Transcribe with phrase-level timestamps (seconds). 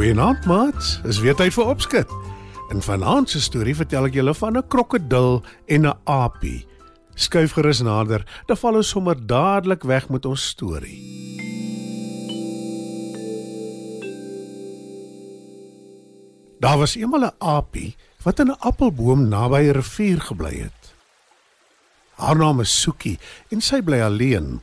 [0.00, 1.00] Goeienaand, maats.
[1.04, 2.12] Is weer tyd vir opskud.
[2.72, 6.64] In vanaand se storie vertel ek julle van 'n krokodil en 'n aapie.
[7.14, 11.04] Skuif gerus nader, dan val ons sommer dadelik weg met ons storie.
[16.60, 20.94] Daar was eendag 'n aapie wat in 'n appelboom naby 'n rivier gebly het.
[22.16, 23.18] Haar naam is Soekie
[23.50, 24.60] en sy bly alleen,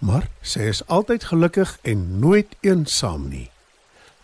[0.00, 3.50] maar sy is altyd gelukkig en nooit eensaam nie.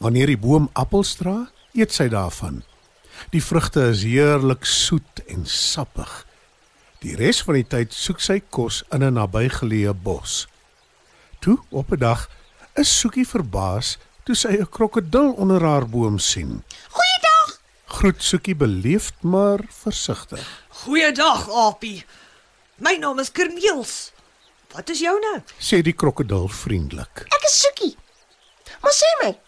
[0.00, 2.62] Wanneer die boom appels dra, eet sy daarvan.
[3.34, 6.12] Die vrugte is heerlik soet en sappig.
[7.04, 10.46] Die res van die tyd soek sy kos in 'n nabygeleë bos.
[11.40, 12.30] Toe op 'n dag
[12.76, 16.64] is Soekie verbaas toe sy 'n krokodil onder haar boom sien.
[16.88, 17.60] Goeiedag.
[17.84, 20.64] Groet Soekie beleefd maar versigtig.
[20.68, 22.04] Goeiedag, Apie.
[22.76, 24.12] My naam is Kerniels.
[24.72, 25.42] Wat is joune?
[25.58, 27.26] sê die krokodil vriendelik.
[27.28, 27.96] Ek is Soekie.
[28.80, 29.38] Maar sê my,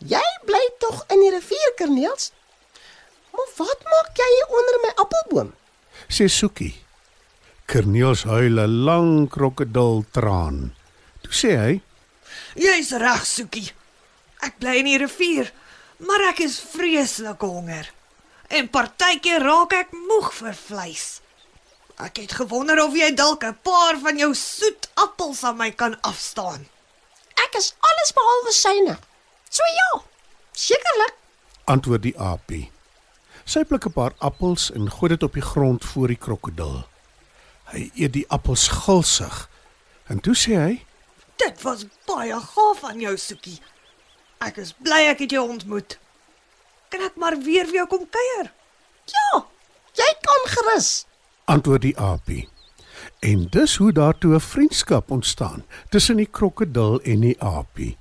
[0.00, 2.32] jy bly tog in die rivier Kerniels?
[3.32, 5.52] Maar wat maak jy hier onder my appelboom?
[6.08, 6.74] Sê Soekie.
[7.70, 10.74] Kerniels huil 'n lang krokodiltraan.
[11.22, 11.74] Toe sê hy:
[12.56, 13.70] Jy's reg, Soekie.
[14.42, 15.52] Ek bly in die rivier,
[15.98, 17.92] maar ek is vreeslik honger.
[18.48, 21.20] En partykeer raak ek moeg vir vleis.
[22.00, 25.94] Ek het gewonder of jy dalk 'n paar van jou soet appels aan my kan
[26.00, 26.66] afstaan.
[27.36, 28.98] Ek is alles behalwe syne.
[29.50, 30.02] So ja,
[30.52, 31.16] sekerlik.
[31.70, 32.70] antwoord die aapie.
[33.44, 36.84] Sy pluk 'n paar appels en gooi dit op die grond voor die krokodil.
[37.72, 39.48] Hy eet die appels gulsig.
[40.06, 40.84] En toe sê hy:
[41.36, 43.60] Dit was baie gaaf van jou, Soekie.
[44.40, 45.98] Ek is bly ek het jou ontmoet.
[46.88, 48.52] Kan ek maar weer vir jou kom kuier?
[49.06, 49.46] Ja,
[49.94, 51.06] jy kan gerus.
[51.44, 52.48] antwoord die aapie.
[53.20, 57.96] En dis hoe daartoe 'n vriendskap ontstaan tussen die krokodil en die aapie.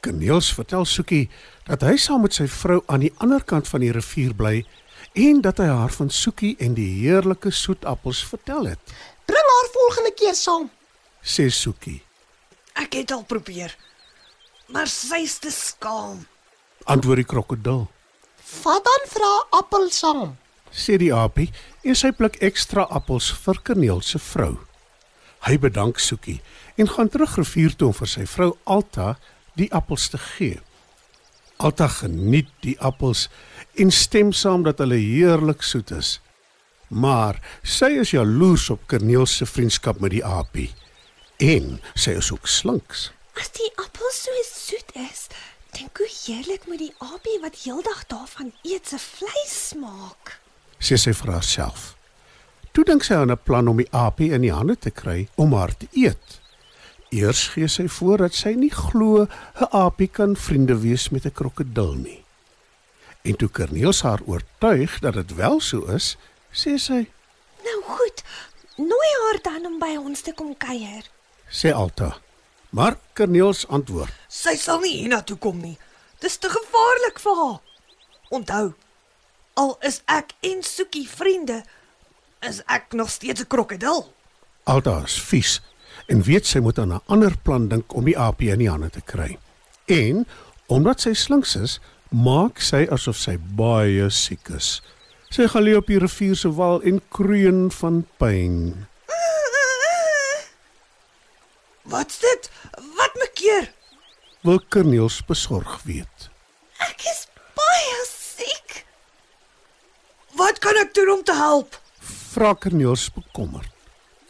[0.00, 1.28] Kaneels vertel Soekie
[1.68, 4.62] dat hy saam met sy vrou aan die ander kant van die rivier bly
[5.18, 8.94] en dat hy haar van Soekie en die heerlike soetappels vertel het.
[9.28, 10.68] Bring haar volgende keer saam.
[11.22, 12.00] Sê Soekie.
[12.80, 13.74] Ek het al probeer.
[14.70, 16.22] Maar sy's te skaam.
[16.84, 17.88] Antwoord die krokodil.
[18.62, 20.36] Vat dan vra appel saam.
[20.70, 21.50] Sê die aapie
[21.82, 24.54] en sy pluk ekstra appels vir Kaneel se vrou.
[25.46, 26.38] Hy bedank Soekie
[26.76, 29.14] en gaan terug rivier toe om vir sy vrou Alta
[29.54, 30.60] die appels te gee.
[31.56, 33.28] Alta geniet die appels
[33.74, 36.18] en stem saam dat hulle heerlik soet is.
[36.88, 40.70] Maar sy is jaloers op Kaneel se vriendskap met die aapie.
[41.38, 43.10] En sy is ook slinks.
[43.38, 45.28] As die appel so soet is,
[45.76, 50.40] dink hoe heerlik moet die aapie wat heeldag daarvan eet se vleis smaak.
[50.80, 51.94] sê sy vir haarself.
[52.72, 55.52] Toe dink sy aan 'n plan om die aapie in die hande te kry om
[55.52, 56.39] haar te eet.
[57.10, 61.32] Eers gee sy voor dat sy nie glo 'n aapie kan vriende wees met 'n
[61.32, 62.24] krokodil nie.
[63.22, 66.16] En toe Kerniels haar oortuig dat dit wel so is,
[66.52, 67.10] sê sy,
[67.64, 68.22] Nou goed,
[68.76, 71.10] nooi haar dan om by ons te kom kuier.
[71.50, 72.18] sê Alta.
[72.70, 75.78] Maar Kerniels antwoord: Sy sal nie hiernatoe kom nie.
[76.18, 77.60] Dis te gevaarlik vir haar.
[78.28, 78.72] Onthou,
[79.54, 81.64] al is ek en Soekie vriende,
[82.40, 84.14] is ek nog steeds 'n krokodil.
[84.64, 85.60] Alta is vies
[86.10, 88.90] en weet sy moet aan 'n ander plan dink om die aapie in die hande
[88.90, 89.38] te kry.
[89.86, 90.26] En
[90.66, 94.80] omdat sy slinks is, maak sy asof sy baie siek is.
[95.30, 98.86] Sy gaan lê op die rivier se wal en kreun van pyn.
[101.90, 102.50] Wat's dit?
[102.98, 103.70] Wat maak keer?
[104.46, 106.28] Wil Kerniels besorg weet.
[106.86, 107.26] Ek is
[107.58, 108.84] baie siek.
[110.38, 111.78] Wat kan ek doen om te help?
[112.30, 113.70] Vra Kerniels bekommerd.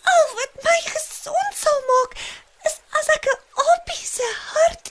[0.09, 2.17] Al wat my gesond sal maak,
[2.65, 4.91] is as ek 'n aapie se hart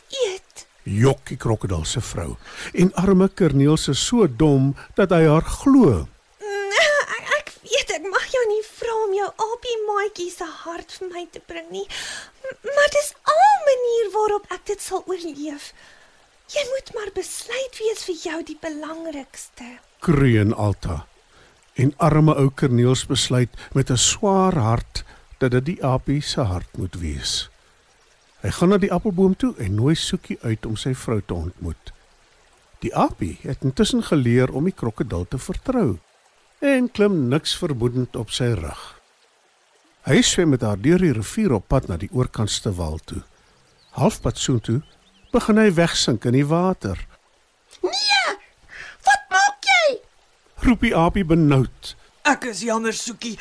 [0.90, 1.02] eet.
[1.02, 2.38] Jok die krokodil se vrou
[2.74, 6.08] en arme Kerniels is so dom dat hy haar glo.
[6.40, 11.12] Ek, ek weet ek mag jou nie vra om jou aapie maatjie se hart vir
[11.14, 11.86] my te bring nie.
[12.64, 15.74] Maar dis al manier waarop ek dit sal oorleef.
[16.50, 19.78] Jy moet maar besluit wie is vir jou die belangrikste.
[20.02, 21.06] Kreun Alta.
[21.78, 25.04] En arme ou Kerniels besluit met 'n swaar hart
[25.38, 27.50] dat dit die aapie se hart moet wees.
[28.40, 31.92] Hy gaan na die appelboom toe en nooi Soekie uit om sy vrou te ontmoet.
[32.80, 35.98] Die aapie het intussen geleer om die krokodil te vertrou
[36.64, 38.80] en klim niks vermoedend op sy rug.
[40.08, 43.20] Hy swem met haar deur die rivier op pad na die oorkantste wal toe.
[44.00, 44.80] Halfpad soontoe
[45.34, 47.00] begin hy wegsink in die water.
[47.84, 48.36] Nee!
[49.04, 49.98] Wat maak jy?
[50.64, 51.96] Roep die aapie benoud.
[52.24, 53.36] Ek is jammer, Soekie.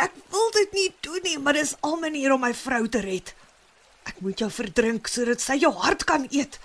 [0.00, 3.00] Ek wil dit nie doen nie, maar dis al 'n manier om my vrou te
[3.00, 3.34] red.
[4.10, 6.58] Ek moet jou verdrink sodat sy jou hart kan eet.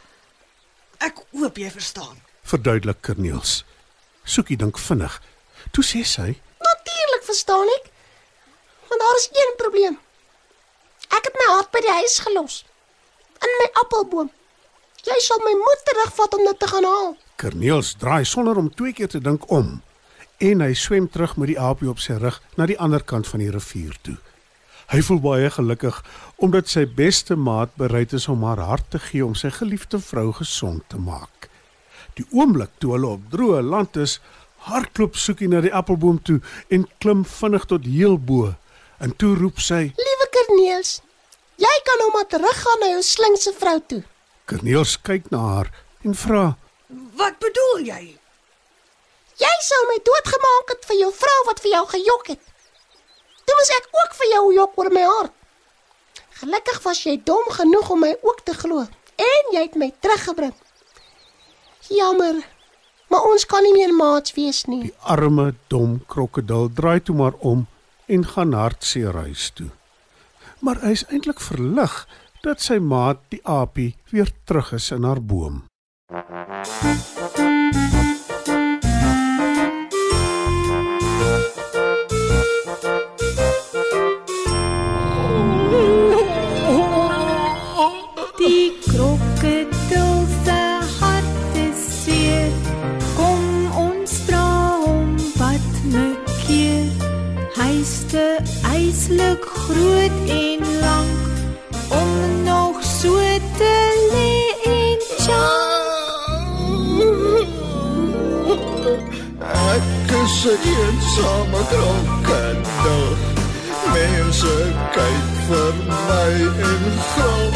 [1.06, 2.18] Ek hoop jy verstaan.
[2.46, 3.60] Verduidelik Corneels.
[4.26, 5.20] Soekie dink vinnig.
[5.76, 6.32] Toe sê sy:
[6.66, 7.92] Natuurlik verstaan ek.
[8.90, 10.00] Want daar is een probleem.
[11.14, 12.58] Ek het my hart by die huis gelos.
[13.46, 14.32] In my appelboom.
[15.06, 17.12] Jy sal my moet terugvat om dit te gaan haal.
[17.38, 19.76] Corneels draai sonder om twee keer te dink om
[20.44, 23.44] en hy swem terug met die aapie op sy rug na die ander kant van
[23.44, 24.18] die rivier toe.
[24.94, 25.98] Hy voel baie gelukkig
[26.46, 30.32] omdat sy beste maat bereid is om haar hart te gee om sy geliefde vrou
[30.36, 31.50] gesond te maak.
[32.16, 34.20] Die oomblik toe hulle op droë land is,
[34.70, 36.38] hardloop Soekie na die appelboom toe
[36.74, 38.54] en klim vinnig tot heel bo.
[39.04, 41.00] En toe roep sy: Liewe Corneels,
[41.60, 44.04] jy kan nou maar teruggaan na jou slinkse vrou toe.
[44.48, 45.72] Corneels kyk na haar
[46.06, 46.46] en vra:
[47.20, 48.04] Wat bedoel jy?
[49.36, 52.44] Jy sou my doodgemaak het vir jou vrou wat vir jou gejok het.
[53.46, 55.34] Toe moes ek ook vir jou jok oor my hart.
[56.42, 58.84] Gelukkig was jy dom genoeg om my ook te glo
[59.26, 60.56] en jy het my teruggebring.
[61.94, 62.42] Jammer,
[63.14, 64.82] maar ons kan nie meer maats wees nie.
[64.90, 67.68] Die arme dom krokodil draai toe maar om
[68.12, 69.70] en gaan hartseer huis toe.
[70.60, 72.02] Maar hy is eintlik verlig
[72.44, 75.64] dat sy maat die aapie weer terug is in haar boom.
[76.10, 77.95] Die
[98.76, 101.24] te eislik groot en lank
[101.90, 103.16] om nog so
[103.58, 103.76] te
[104.12, 104.36] lê
[104.72, 105.00] en
[109.76, 113.08] Ek is 'n eensame krokodil.
[113.94, 114.58] Mense
[114.96, 115.74] kyk vir
[116.08, 116.32] my
[116.70, 117.55] en gril.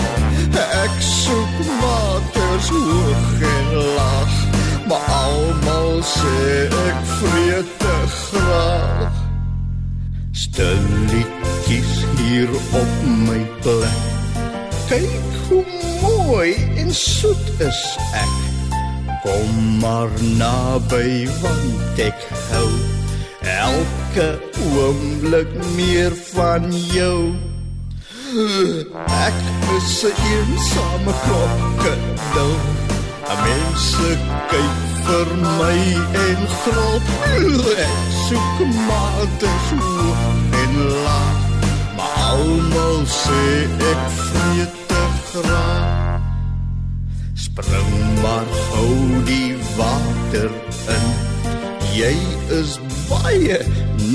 [17.59, 18.35] Is ek.
[19.23, 22.19] Kom maar naby want ek
[22.51, 22.69] hou
[23.43, 24.27] elke
[24.75, 27.35] oomblik meer van jou.
[29.27, 29.39] Ek
[29.77, 32.53] is 'n eensame krokodil.
[33.43, 34.09] Mense
[34.51, 35.27] kyk vir
[35.59, 35.79] my
[36.27, 37.05] en grop.
[37.87, 38.57] Ek soek
[38.87, 40.19] maters hoog
[40.63, 40.73] en
[41.05, 41.39] laag,
[41.97, 43.43] maar almal sê
[43.91, 45.98] ek vreet te graag.
[47.61, 50.51] Spring maar gou die water
[50.87, 51.07] in.
[51.91, 52.15] Jy
[52.55, 52.77] is
[53.09, 53.57] baie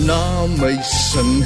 [0.07, 1.45] na my sin.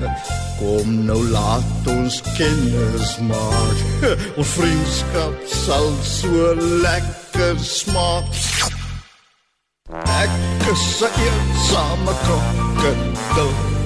[0.58, 4.04] Kom nou laat ons kennis maak.
[4.38, 6.52] Ons vriendskap sal so
[6.84, 8.28] lekker smaak.
[10.04, 13.77] Ek is 'n eensame krokodil.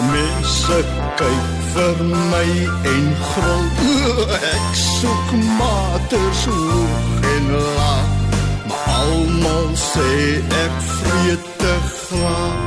[0.00, 0.76] Mense
[1.20, 1.98] kyk vir
[2.32, 2.48] my
[2.92, 3.66] en gril.
[4.54, 8.14] Ek soek maters hoog en laag,
[8.70, 12.64] maar almal sê ek vreet te graag.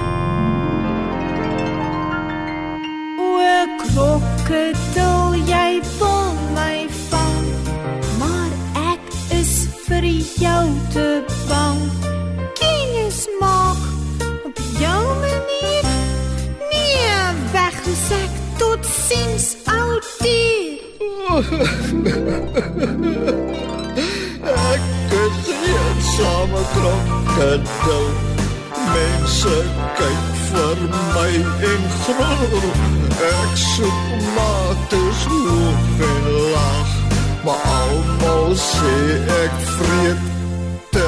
[3.18, 7.48] O krokodil, jy wil my vang,
[8.22, 8.52] maar
[8.94, 9.56] ek is
[9.88, 11.08] vir jou te
[21.63, 21.70] Ek
[25.24, 28.08] is 'n eensame krokodil.
[28.93, 29.58] Mense
[29.98, 30.77] kyk vir
[31.15, 31.34] my
[31.72, 32.65] en gril.
[33.32, 34.01] Ek soek
[34.36, 36.91] maters hoog en laag,
[37.46, 38.96] maar almal sê
[39.43, 40.22] ek vreet
[40.91, 41.08] te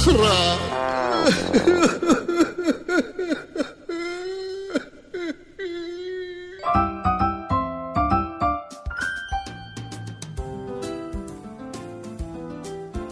[0.00, 0.62] graag.